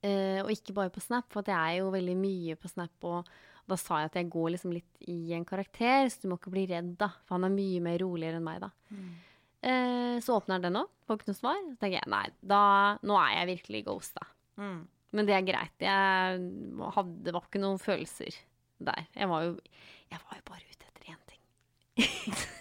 [0.00, 3.08] Uh, og ikke bare på Snap, for jeg er jo veldig mye på Snap.
[3.08, 3.30] Og,
[3.70, 6.52] da sa jeg at jeg går liksom litt i en karakter, så du må ikke
[6.52, 7.12] bli redd, da.
[7.24, 8.72] For han er mye mer roligere enn meg, da.
[9.60, 11.60] Eh, så åpner han den òg, får ikke noe svar.
[11.68, 12.62] Så tenker jeg nei, da,
[13.06, 14.26] nå er jeg virkelig ghosta.
[14.60, 14.80] Mm.
[15.16, 15.76] Men det er greit.
[15.84, 16.40] Jeg
[16.96, 18.40] hadde, det var ikke noen følelser
[18.88, 19.06] der.
[19.16, 19.56] Jeg var jo,
[20.10, 21.42] jeg var jo bare ute etter én ting.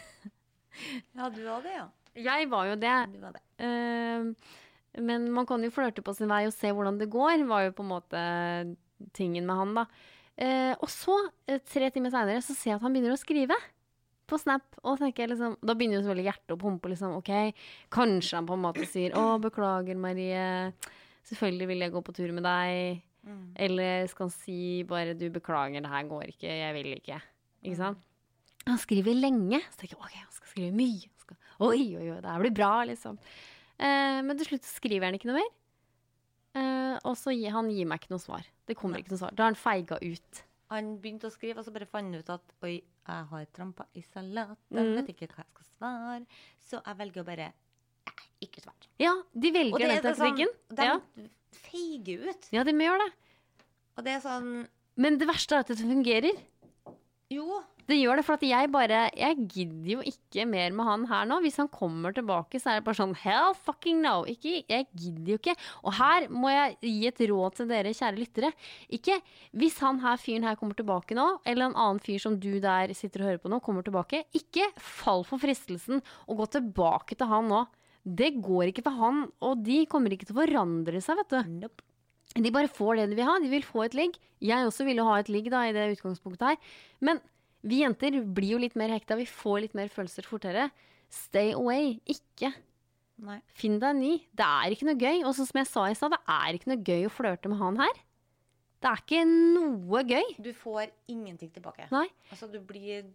[1.14, 1.88] Ja, du var det, ja.
[2.20, 2.96] Jeg var jo det.
[3.14, 3.42] Du var det.
[3.62, 7.68] Uh, men man kan jo flørte på sin vei og se hvordan det går, var
[7.68, 8.22] jo på en måte
[9.16, 9.86] tingen med han, da.
[10.40, 11.18] Uh, og så,
[11.52, 13.58] eh, tre timer seinere, så ser jeg at han begynner å skrive
[14.30, 14.80] på Snap.
[14.88, 16.92] Og liksom, da begynner jo selvfølgelig hjertet å pumpe.
[16.92, 17.34] Liksom, ok,
[17.92, 20.74] Kanskje han på en måte sier 'Å, beklager, Marie.
[21.28, 23.54] Selvfølgelig vil jeg gå på tur med deg.' Mm.
[23.56, 26.48] Eller skal han si bare 'Du, beklager, det her går ikke.
[26.48, 27.22] Jeg vil ikke'.
[27.64, 27.98] Ikke sant?
[28.68, 29.62] Han skriver lenge.
[29.72, 31.10] Så tenker jeg ok, han skal skrive mye.
[31.20, 33.18] Skal, oi, oi, oi, det her blir bra, liksom.
[33.80, 35.50] Eh, men til slutt skriver han ikke noe mer.
[36.56, 38.46] Eh, og så gir han gir meg ikke noe svar.
[38.68, 39.36] Det kommer ikke noe svar.
[39.36, 40.44] Da har han feiga ut.
[40.70, 43.86] Han begynte å skrive, og så bare fant han ut at oi, jeg har trampa
[43.96, 44.96] i salaten, Mm.
[44.96, 46.26] vet ikke hva jeg skal svare.
[46.62, 47.54] Så jeg velger å bare
[48.42, 48.88] ikke svare.
[49.00, 50.48] Ja, de velger den taktikken.
[50.70, 51.00] sånn, de ja.
[51.70, 52.52] Feiger ut.
[52.56, 53.10] ja, de gjør det.
[53.98, 54.54] Og det er sånn
[55.00, 56.38] Men det verste er at det fungerer.
[57.30, 61.06] Jo, Det gjør det, for at jeg bare Jeg gidder jo ikke mer med han
[61.10, 61.40] her nå.
[61.42, 64.24] Hvis han kommer tilbake, så er det bare sånn Hell fucking no.
[64.30, 65.56] Ikke, jeg gidder jo ikke.
[65.84, 68.52] Og her må jeg gi et råd til dere, kjære lyttere.
[68.94, 69.18] Ikke
[69.58, 72.94] hvis han her fyren her kommer tilbake nå, eller en annen fyr som du der
[72.98, 77.30] sitter og hører på nå, kommer tilbake, ikke fall for fristelsen og gå tilbake til
[77.30, 77.66] han nå.
[78.16, 81.54] Det går ikke for han, og de kommer ikke til å forandre seg, vet du.
[81.66, 81.84] nope.
[82.38, 83.36] De bare får det de vil ha.
[83.42, 84.16] De vil få et ligg.
[84.46, 86.58] Jeg også ville ha et ligg da, i det utgangspunktet her.
[87.02, 87.22] Men
[87.66, 90.70] Vi jenter blir jo litt mer hekta, vi får litt mer følelser fortere.
[91.12, 91.98] Stay away.
[92.08, 92.54] Ikke
[93.20, 93.42] Nei.
[93.52, 94.12] finn deg en ny.
[94.32, 95.26] Det er ikke noe gøy.
[95.28, 97.82] Og som jeg sa i stad, det er ikke noe gøy å flørte med han
[97.82, 98.00] her.
[98.80, 100.30] Det er ikke noe gøy.
[100.40, 101.90] Du får ingenting tilbake.
[101.92, 102.06] Nei.
[102.32, 103.10] Altså, du blir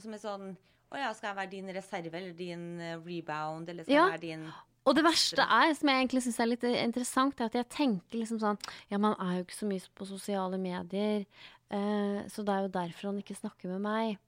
[0.00, 0.46] som en sånn
[0.88, 4.06] Å ja, skal jeg være din reserve eller din eh, rebound, eller skal Ja.
[4.08, 4.46] jeg være din
[4.88, 8.18] Og det verste er, som jeg egentlig syns er litt interessant, er at jeg tenker
[8.22, 8.58] liksom sånn
[8.90, 11.26] Ja, man er jo ikke så mye på sosiale medier,
[11.70, 14.18] eh, så det er jo derfor han ikke snakker med meg.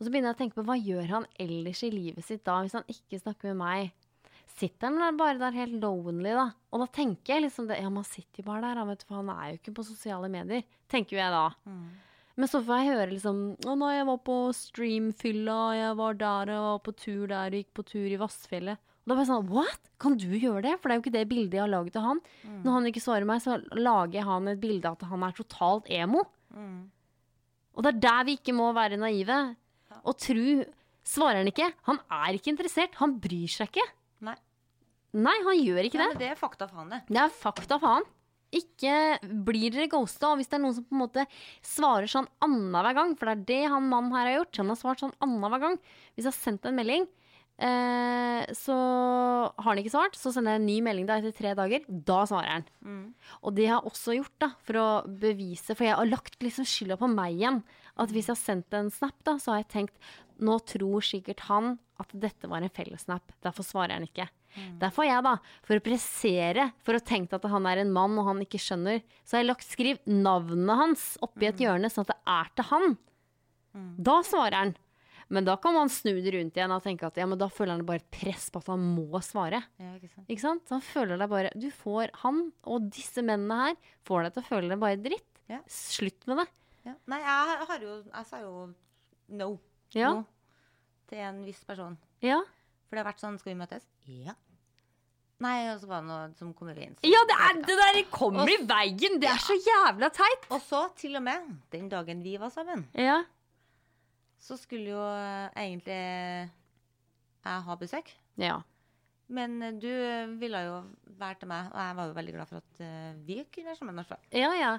[0.00, 2.58] Og så begynner jeg å tenke på hva gjør han ellers i livet sitt da,
[2.64, 3.92] hvis han ikke snakker med meg?
[4.50, 6.50] Sitter han bare der helt lonely, da?
[6.72, 9.20] Og da tenker jeg liksom det Ja, man sitter bare der, han vet du, for
[9.22, 10.64] han er jo ikke på sosiale medier.
[10.90, 11.44] Tenker jo jeg da.
[12.40, 16.52] Men så får jeg høre liksom Å nei, jeg var på streamfylla, jeg var der,
[16.54, 18.80] jeg var på tur der, gikk på tur i Vassfjellet.
[19.00, 19.90] Og da var jeg sånn What?
[20.00, 20.74] Kan du gjøre det?
[20.80, 22.20] For det er jo ikke det bildet jeg har laget av han.
[22.64, 25.36] Når han ikke svarer meg, så lager jeg han et bilde av at han er
[25.36, 26.24] totalt emo.
[27.76, 29.40] Og det er der vi ikke må være naive.
[30.04, 30.44] Og tru
[31.10, 31.66] Svarer han ikke?
[31.88, 32.92] Han er ikke interessert.
[33.00, 33.86] Han bryr seg ikke.
[34.28, 34.34] Nei.
[35.16, 36.18] Nei, han gjør ikke Ja, det.
[36.20, 36.98] det er fakta faen, det.
[37.08, 38.04] Det er fakta faen.
[38.50, 40.32] Ikke blir dere ghosta.
[40.32, 41.24] Og hvis det er noen som på en måte
[41.66, 44.80] svarer sånn annenhver gang, for det er det han mannen her har gjort, han har
[44.80, 47.06] svart sånn annenhver gang Hvis jeg har sendt en melding,
[47.62, 48.78] eh, så
[49.54, 50.18] har han ikke svart.
[50.18, 51.86] Så sender jeg en ny melding da etter tre dager.
[51.88, 52.66] Da svarer han.
[53.44, 56.66] Og det har jeg også gjort, da, for å bevise For jeg har lagt liksom
[56.66, 57.62] skylda på meg igjen.
[58.00, 61.42] At hvis jeg har sendt en snap, da, så har jeg tenkt Nå tror sikkert
[61.50, 63.34] han at dette var en fellessnap.
[63.44, 64.24] Derfor svarer han ikke.
[64.80, 65.34] Derfor har jeg, da,
[65.66, 69.02] for å pressere, for å tenke at han er en mann og han ikke skjønner,
[69.24, 72.70] så har jeg lagt skriv navnet hans oppi et hjørne, sånn at det er til
[72.72, 72.96] han.
[74.02, 74.72] Da svarer han.
[75.30, 77.76] Men da kan man snu det rundt igjen og tenke at ja, men da føler
[77.76, 79.60] han bare et press på at han må svare.
[79.78, 80.24] Ja, ikke sant?
[80.26, 80.64] Ikke sant?
[80.66, 83.76] Så han føler deg bare Du får han og disse mennene her
[84.08, 85.28] får deg til å føle deg bare dritt.
[85.50, 85.60] Ja.
[85.70, 86.48] Slutt med det.
[86.88, 86.96] Ja.
[87.12, 88.52] Nei, jeg har jo Jeg sa jo
[89.38, 89.48] no
[89.94, 90.14] Ja.
[90.18, 90.26] no
[91.10, 91.94] til en viss person.
[92.22, 92.40] Ja.
[92.90, 93.84] For det har vært sånn Skal vi møtes?
[94.10, 94.34] Ja.
[95.40, 96.96] Nei, og så var det noe som kom inn.
[96.98, 99.14] så- Ja, det, er, det der kommer i veien!
[99.22, 100.42] Det er så jævla teit!
[100.52, 103.22] Og så, til og med, den dagen vi var sammen, Ja.
[104.38, 105.96] så skulle jo eh, egentlig
[107.44, 108.12] jeg ha besøk.
[108.36, 108.58] Ja.
[109.28, 109.88] Men eh, du
[110.42, 110.82] ville jo
[111.16, 113.76] være til meg, og jeg var jo veldig glad for at eh, vi kunne være
[113.80, 113.98] sammen.
[114.04, 114.16] Også.
[114.36, 114.74] Ja, ja.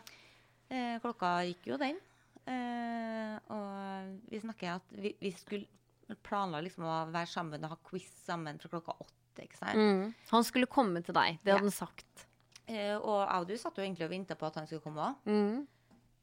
[0.69, 1.97] Eh, klokka gikk jo den.
[2.45, 5.65] Eh, og vi snakker at vi, vi skulle
[6.15, 9.43] planla liksom å være sammen og ha quiz sammen fra klokka åtte.
[9.45, 9.78] ikke sant?
[9.78, 10.13] Mm.
[10.32, 11.39] Han skulle komme til deg.
[11.43, 11.56] Det Ja.
[11.58, 12.26] hadde han sagt.
[12.67, 15.15] Eh, og du satt jo egentlig og venta på at han skulle komme òg.
[15.26, 15.67] Mm.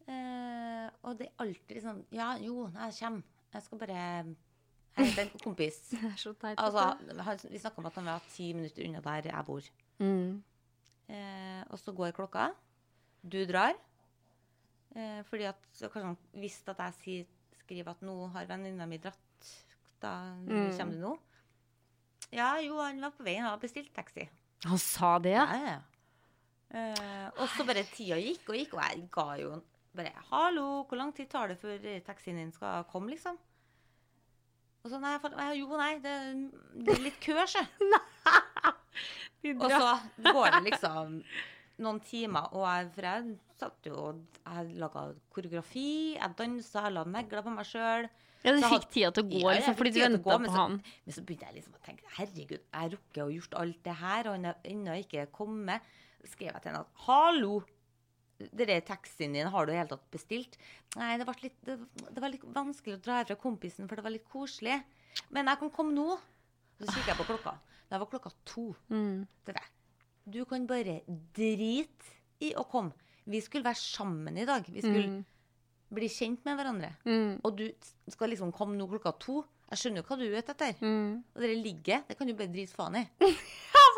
[0.08, 3.22] Eh, og det er alltid sånn Ja, jo, jeg kommer.
[3.52, 4.36] Jeg skal bare
[4.98, 5.76] Jeg en kompis.
[5.90, 6.58] Det er så teit.
[6.58, 9.62] Altså, han, vi snakka om at han var ti minutter unna der jeg bor.
[10.00, 10.42] mm.
[11.08, 12.50] Eh, og så går klokka.
[13.24, 13.74] Du drar.
[14.96, 17.26] Eh, fordi at så kanskje han visste at jeg sier,
[17.62, 19.18] skriver at nå har venninna mi dratt.
[20.00, 20.12] Da
[20.46, 20.70] Mm.
[20.78, 21.18] kommer du nå.
[22.32, 24.28] Ja, jo, han var på veien, Han har bestilt taxi.
[24.64, 25.46] Han sa det, ja?
[25.56, 25.78] Ja.
[26.70, 29.62] Eh, og så bare tida gikk og gikk, og jeg ga jo
[29.96, 33.38] bare 'Hallo, hvor lang tid tar det før eh, taxien din skal komme', liksom?
[34.84, 36.50] Og så nei, for, jo, nei, det,
[36.86, 37.64] det er litt kø, sjø.
[39.62, 39.98] Og så
[40.32, 41.22] går det liksom
[41.78, 44.06] noen timer, og jeg, for jeg satt jo
[44.44, 48.08] jeg laga koreografi, jeg dansa, jeg la negler på meg sjøl.
[48.44, 50.76] Ja, du fikk tida til å gå, liksom, fordi du venta på så- han.
[51.06, 54.28] Men så begynte jeg liksom å tenke herregud, jeg rukker å gjort alt det her,
[54.28, 55.82] og han er ennå ikke kommet.
[56.24, 57.62] Skrev jeg til henne at hallo,
[58.38, 60.56] det der taxien din har du i det hele tatt bestilt?
[60.96, 61.78] Nei, det, litt, det,
[62.14, 64.82] det var litt vanskelig å dra fra kompisen, for det var litt koselig.
[65.30, 66.18] Men jeg kan komme nå.
[66.78, 67.56] Så kikker jeg på klokka.
[67.90, 68.68] Det var klokka to.
[68.90, 69.26] Mm.
[69.44, 69.66] Det der.
[70.28, 71.00] Du kan bare
[71.36, 72.14] drite
[72.44, 72.92] i å komme.
[73.28, 74.66] Vi skulle være sammen i dag.
[74.68, 75.24] Vi skulle
[75.92, 76.90] bli kjent med hverandre.
[77.08, 77.38] Mm.
[77.44, 77.64] Og du
[78.12, 79.40] skal liksom komme nå klokka to.
[79.72, 80.76] Jeg skjønner jo hva du er ute etter.
[80.84, 81.10] Mm.
[81.34, 83.04] Og dere ligger, det kan du bare drite faen i.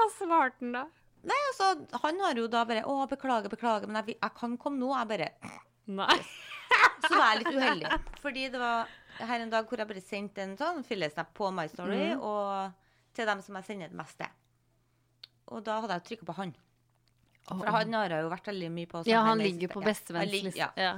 [0.01, 0.85] Hva svarte han da?
[1.29, 1.67] Nei, altså,
[2.03, 4.89] han har jo da bare Å, beklager, beklager, men jeg, jeg kan komme nå.
[4.97, 5.27] Jeg bare
[5.91, 6.17] Nei.
[7.05, 7.91] Så var jeg litt uheldig.
[8.23, 8.89] Fordi det var
[9.29, 12.23] her en dag hvor jeg bare sendte en sånn fillesnap på My Story, Mm.
[12.25, 14.31] og til dem som jeg sender det mest til.
[15.51, 16.53] Og da hadde jeg trykka på han.
[17.51, 19.03] For han har jeg jo vært veldig mye på.
[19.11, 20.59] Ja, han med ligger på bestevenns.
[20.59, 20.95] Ja.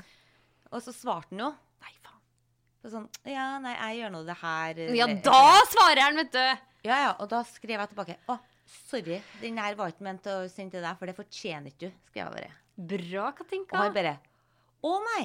[0.72, 1.50] Og så svarte han jo.
[1.84, 2.22] Nei, faen.
[2.82, 6.46] Så sånn Ja, nei, jeg gjør nå det her Ja, da svarer han, vet du!
[6.82, 8.16] Ja, ja, og da skrev jeg tilbake.
[8.26, 8.36] Å,
[8.90, 12.00] sorry, den her var ikke ment å sende til deg, for det fortjener ikke du.
[12.10, 12.58] skrev jeg bare.
[12.92, 13.76] Bra, Katinka.
[13.76, 14.16] Og han bare
[14.82, 15.24] Å nei.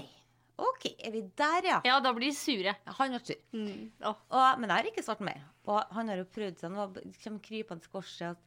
[0.57, 1.79] OK, er vi der, ja?
[1.85, 2.73] Ja, da blir de sure.
[2.99, 3.41] Han ble sur.
[3.53, 3.89] Mm.
[4.05, 4.17] Oh.
[4.33, 5.41] Og, men jeg har ikke svart mer.
[5.69, 6.87] Og han har jo prøvd seg nå,
[7.23, 8.46] kommer krypende korset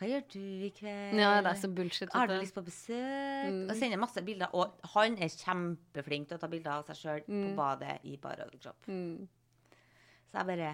[0.00, 1.18] Hva gjør du i kveld?
[1.20, 2.08] Ja, det er så bullshit.
[2.16, 3.50] Har du lyst på besøk?
[3.52, 3.66] Mm.
[3.68, 4.48] Og sender masse bilder.
[4.56, 7.42] Og han er kjempeflink til å ta bilder av seg sjøl Mm.
[7.50, 8.88] på badet i bar overkropp.
[8.88, 9.28] Mm.
[10.30, 10.70] Så jeg bare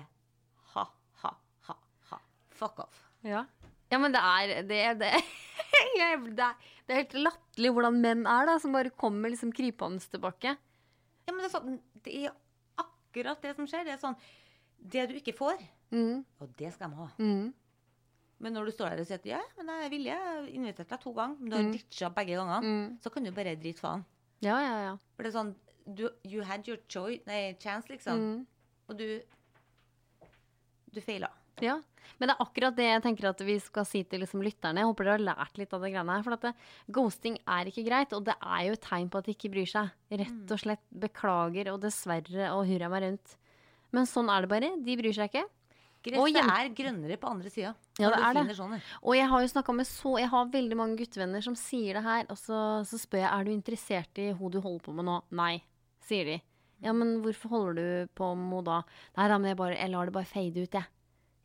[0.77, 0.85] ha,
[1.25, 1.33] ha,
[1.67, 1.77] ha,
[2.13, 2.21] ha.
[2.55, 3.03] Fuck off.
[3.27, 3.43] Ja.
[3.91, 5.11] ja, men det er det, er- det,
[5.99, 6.55] jeg, det, er,
[6.87, 10.55] det er helt latterlig hvordan menn er, da, som bare kommer liksom krypende tilbake.
[11.27, 12.35] Ja, men det er, sånn, det er
[12.79, 13.83] akkurat det som skjer.
[13.89, 14.15] Det er sånn
[14.79, 15.59] Det du ikke får,
[15.91, 16.25] Mm.
[16.41, 17.09] og det skal de ha.
[17.19, 17.53] Mm.
[18.39, 20.49] Men når du står der og sier at ja, men jeg er villig, jeg har
[20.53, 21.73] invitert deg to ganger, men du har Mm.
[21.73, 22.99] ditcha begge gangene, Mm.
[23.01, 24.05] så kan du bare drite faen.
[24.43, 24.97] Ja, ja, ja.
[25.17, 25.55] For det er sånn
[25.95, 28.19] du, You had your choice, nei, chance, liksom.
[28.19, 28.47] Mm.
[28.91, 29.21] Og du
[30.93, 31.29] Du feila.
[31.61, 31.75] Ja,
[32.21, 34.81] men det er akkurat det jeg tenker at vi skal si til liksom lytterne.
[34.83, 36.23] Jeg håper dere har lært litt av det greiene her.
[36.23, 36.53] For at det,
[36.93, 39.69] ghosting er ikke greit, og det er jo et tegn på at de ikke bryr
[39.69, 39.91] seg.
[40.13, 43.37] Rett og slett beklager og dessverre og hurra meg rundt.
[43.93, 44.71] Men sånn er det bare.
[44.85, 45.45] De bryr seg ikke.
[46.07, 47.75] Gresset er grønnere på andre sida.
[47.97, 48.81] Ja, det er det.
[49.01, 52.03] Og jeg har jo snakka med så Jeg har veldig mange guttevenner som sier det
[52.05, 55.09] her, og så, så spør jeg er du interessert i hun du holder på med
[55.09, 55.17] nå.
[55.39, 55.55] Nei,
[56.05, 56.37] sier de.
[56.85, 58.83] Ja, men hvorfor holder du på med henne da?
[59.17, 60.93] Nei, da, men jeg, bare, jeg lar det bare fade ut, jeg.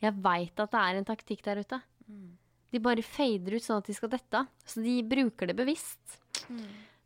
[0.02, 1.80] Jeg veit at det er en taktikk der ute.
[2.72, 4.52] De bare fader ut sånn at de skal dette av.
[4.68, 6.20] Så de bruker det bevisst.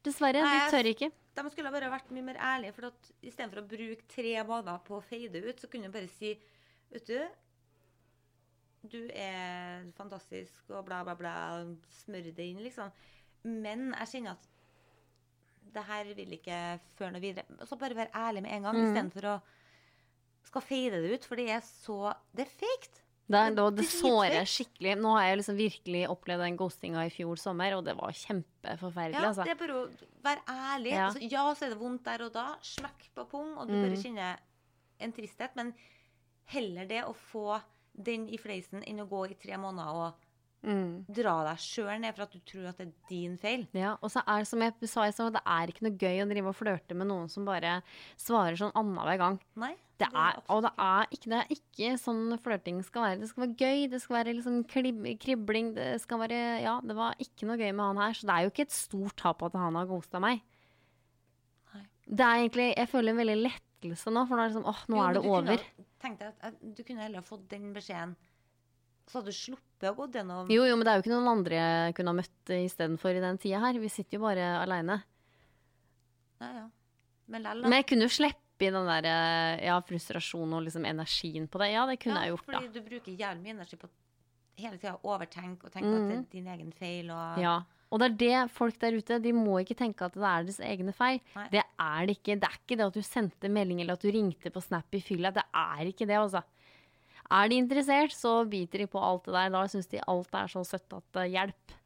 [0.06, 1.10] Dessverre, Nei, de tør ikke.
[1.36, 2.76] De skulle bare vært mye mer ærlige.
[2.78, 6.12] For at istedenfor å bruke tre måneder på å fade ut, så kunne de bare
[6.18, 6.36] si
[6.96, 7.18] Vet du,
[8.92, 11.34] du er fantastisk og bla, bla, bla.
[12.04, 12.92] Smør det inn, liksom.
[13.44, 14.48] Men jeg kjenner at
[15.76, 16.60] det her vil ikke
[16.98, 17.46] føre noe videre.
[17.68, 18.86] Så bare være ærlig med en gang, Mm.
[18.90, 19.42] istedenfor å
[20.46, 21.26] skal fade det ut.
[21.26, 23.02] For det er så Det er fake.
[23.28, 24.96] Det, er, Det det sårer skikkelig.
[25.02, 29.18] Nå har jeg liksom virkelig opplevd den ghostinga i fjor sommer, og det var kjempeforferdelig.
[29.20, 29.44] Ja, altså.
[29.44, 29.90] det er bare å
[30.24, 30.92] være ærlig.
[30.92, 31.08] Ja.
[31.10, 32.56] Altså, ja, så er det vondt der og da.
[32.62, 33.82] Smekk på pung, og du Mm.
[33.90, 34.38] bare kjenner
[35.00, 35.56] en tristhet.
[35.56, 35.74] Men
[36.46, 37.62] heller det å få
[37.98, 40.22] den i fleisen enn å gå i tre måneder og
[40.66, 41.06] Mm.
[41.14, 43.68] dra deg sjøl ned for at du tror at det er din feil.
[43.72, 46.24] Ja, og så er det som jeg sa i stad, det er ikke noe gøy
[46.24, 47.84] å drive og flørte med noen som bare
[48.18, 49.38] svarer sånn annenhver gang.
[49.56, 49.76] Nei.
[50.00, 53.20] Det er, og det er, ikke, det er ikke sånn flørting skal være.
[53.22, 54.58] Det skal være gøy, det skal være liksom
[55.22, 55.70] kribling.
[55.76, 58.42] Det skal være Ja, det var ikke noe gøy med han her, så det er
[58.48, 60.42] jo ikke et stort tap at han har ghosta meg.
[61.76, 61.86] Nei.
[62.10, 63.38] Det er egentlig Jeg føler en veldig
[63.92, 65.66] lettelse nå, for nå er det liksom, åh, nå Jo, er det kunne over.
[66.06, 68.16] Tenk at du kunne heller fått den beskjeden,
[69.06, 71.34] så hadde du sluppet å gå gjennom Jo, jo, men det er jo ikke noen
[71.36, 73.78] andre jeg kunne ha møtt istedenfor i den tida her.
[73.82, 75.02] Vi sitter jo bare aleine.
[76.42, 76.66] Ja, ja.
[77.26, 77.46] Men.
[77.66, 81.62] Men jeg kunne jo slippe i den der eh, ja, frustrasjonen og liksom energien på
[81.62, 81.72] det.
[81.74, 82.60] Ja, det kunne ja, jeg gjort, da.
[82.60, 83.90] fordi du bruker jævlig mye energi på
[84.62, 87.10] hele tida å overtenke og tenke at det er din egen feil.
[87.12, 87.42] Og...
[87.42, 87.58] Ja.
[87.96, 90.60] Og det er det folk der ute, de må ikke tenke at det er deres
[90.68, 91.22] egne feil.
[91.38, 91.46] Nei.
[91.54, 92.36] Det er det ikke.
[92.42, 95.02] Det er ikke det at du sendte melding eller at du ringte på Snap i
[95.04, 95.32] fylla.
[95.36, 96.44] Det er ikke det, altså.
[97.34, 99.56] Er de interessert, så biter de på alt det der.
[99.56, 101.80] Da syns de alt er så søtt at det hjelper.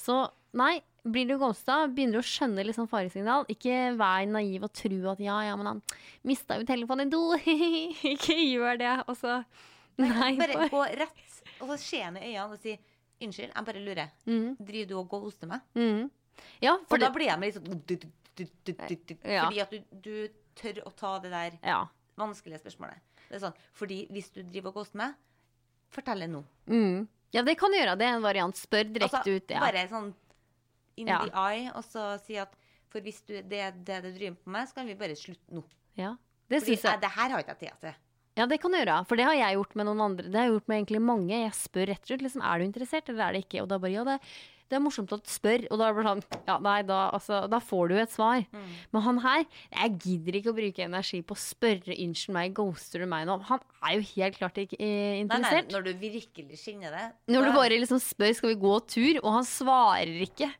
[0.00, 0.16] Så
[0.56, 3.46] nei, blir du ghosta, begynner du å skjønne sånn faresignal.
[3.52, 5.82] Ikke vær naiv og tro at ja, ja, men han
[6.26, 7.22] mista jo telefonen i do.
[8.14, 8.94] ikke gjør det.
[9.06, 9.42] Og så
[10.00, 10.32] Nei.
[10.38, 12.78] Bare gå rett, og henne i øynene og si
[13.20, 14.10] Unnskyld, jeg bare lurer.
[14.26, 14.56] Mm.
[14.58, 15.60] Driver du og ghoster meg?
[15.76, 16.10] Mm.
[16.62, 18.12] Ja, For for da blir jeg med litt sånn
[19.28, 19.44] Ja.
[19.44, 21.80] Fordi at du, du tør å ta det der ja.
[22.20, 23.02] vanskelige spørsmålet.
[23.28, 25.18] Det er sånn, fordi hvis du driver og ghoster meg,
[25.92, 26.40] fortell det nå.
[26.70, 27.04] Mm.
[27.34, 27.98] Ja, det kan du gjøre.
[28.00, 28.56] Det er en variant.
[28.58, 29.52] Spør direkte Altså, ut.
[29.52, 29.60] Ja.
[29.62, 30.10] Bare sånn
[31.00, 32.56] in the eye, og så si at
[32.90, 35.54] for hvis du, det er det du driver på med, så kan vi bare slutte
[35.54, 35.62] nå.
[36.00, 36.16] ja.
[36.50, 36.82] Det Fordi jeg.
[36.82, 37.98] «Nei, det her har ikke jeg tid til.
[38.38, 39.00] Ja, det kan du gjøre.
[39.08, 40.30] For det har jeg gjort med noen andre.
[40.30, 41.34] Det har jeg gjort med egentlig mange.
[41.34, 43.62] Jeg spør rett og slett liksom, er du interessert, eller er det ikke.
[43.64, 44.14] Og da bare ja, det,
[44.70, 45.64] det er morsomt at du spør.
[45.66, 48.44] Og da blir det sånn ja, nei, da, altså, da får du et svar.
[48.54, 48.68] Mm.
[48.94, 53.02] Men han her, jeg gidder ikke å bruke energi på å spørre unnskyld meg, ghoster
[53.04, 53.36] du meg nå?
[53.50, 55.74] Han er jo helt klart ikke eh, Nei, nei, interessert.
[55.74, 57.06] når du virkelig skinner det.
[57.34, 60.52] Når du bare liksom spør skal vi gå tur, og han svarer ikke.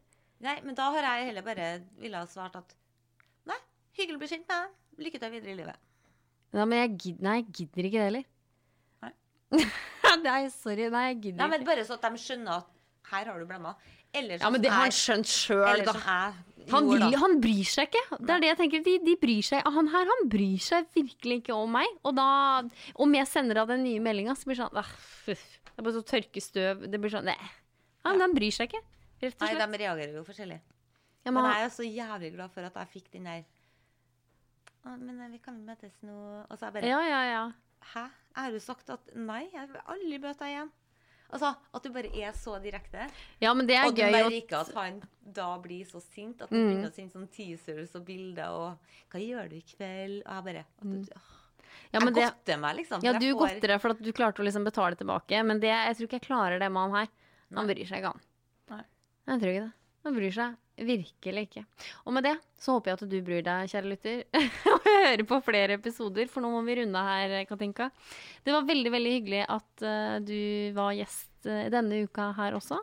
[0.42, 2.76] Nei, men da har jeg heller bare ville ha svart at
[3.48, 3.56] Nei,
[3.96, 4.76] hyggelig å bli kjent med deg.
[5.06, 5.86] Lykke til videre i livet.
[6.50, 8.26] Ja, men jeg gidder, nei, jeg gidder ikke det heller.
[9.04, 9.64] Nei.
[10.26, 10.90] nei, sorry.
[10.90, 11.66] Nei, jeg gidder Nei, men.
[11.68, 12.76] Bare så at de skjønner at
[13.10, 13.74] her har du blemma.
[14.14, 15.94] Eller Ja, men det har han skjønt sjøl, da.
[15.94, 18.18] som Han, vil, han bryr seg ikke.
[18.18, 18.82] Det er det jeg tenker.
[18.86, 19.62] De, de bryr seg.
[19.76, 21.86] Han her han bryr seg virkelig ikke om meg.
[22.06, 22.26] Og da,
[23.06, 24.90] om jeg sender av den nye meldinga, så blir det sånn «Ah,
[25.24, 25.46] fuff.
[25.70, 26.82] Det er bare så tørke støv.
[26.90, 27.38] Det blir sånn Nei.
[27.38, 28.82] Ja, men de bryr seg ikke.
[29.20, 30.58] Rett og Nei, de reagerer jo forskjellig.
[31.20, 33.42] Ja, Men men, jeg er så jævlig glad for at jeg fikk den der
[34.84, 36.14] men eh, vi kan møtes nå
[36.48, 37.52] Og så er jeg bare ja, ja, ja.
[37.94, 38.04] Hæ?
[38.36, 40.70] Har jo sagt at nei, jeg vil aldri møte deg igjen.
[41.30, 43.04] Altså, At du bare er så direkte.
[43.40, 46.40] Ja, men det er og du Og du merker at han da blir så sint
[46.42, 46.68] at han Mm.
[46.70, 48.78] begynner å sende sånn teasers og bilder og
[49.10, 51.36] 'Hva gjør du i kveld?' Og jeg bare at du, åh,
[51.92, 53.02] Ja, men Jeg det, godter meg, liksom.
[53.02, 55.68] ja, du får- godter deg for at du klarte å liksom betale tilbake, men det,
[55.70, 57.08] jeg tror ikke jeg klarer det med han her.
[57.54, 58.84] Han bryr seg ikke, han.
[59.26, 59.72] Jeg tror ikke det.
[60.04, 60.56] Han bryr seg
[60.88, 61.62] virkelig ikke.
[62.06, 64.22] Og med det så håper jeg at du bryr deg, kjære lytter,
[64.74, 67.90] og hører på flere episoder, for nå må vi runde her, Katinka.
[68.44, 70.38] Det var veldig, veldig hyggelig at eh, du
[70.76, 72.80] var gjest eh, denne uka her også.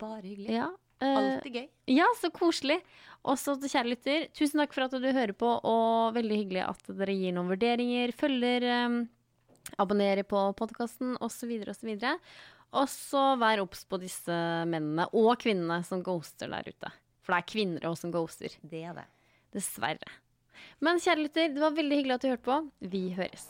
[0.00, 0.52] Bare hyggelig.
[0.58, 0.68] Ja.
[1.00, 1.68] eh, Alltid gøy.
[1.96, 2.80] ja, så koselig.
[3.28, 6.86] Også til kjære lytter, tusen takk for at du hører på, og veldig hyggelig at
[6.96, 9.02] dere gir noen vurderinger, følger, um,
[9.76, 11.52] abonnerer på podkasten osv.
[11.68, 11.90] osv.
[12.70, 14.32] Og så vær obs på disse
[14.70, 16.92] mennene og kvinnene som ghoster der ute.
[17.30, 18.54] For det er kvinner også som ghoster.
[18.66, 19.04] Det er det.
[19.54, 20.10] Dessverre.
[20.82, 22.70] Men kjære lytter, det var veldig hyggelig at du hørte på.
[22.90, 23.46] Vi høres.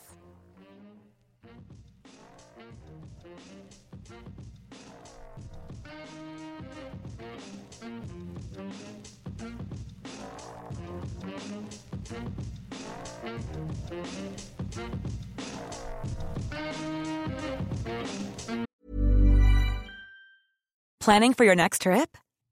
[21.01, 22.15] Planning for your next trip?